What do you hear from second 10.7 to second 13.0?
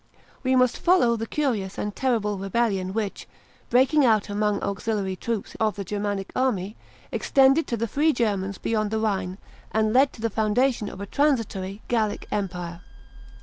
of a transitory "Gallic empire."